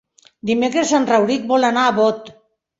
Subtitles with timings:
[0.49, 2.37] Dimecres en Rauric vol anar a Bot.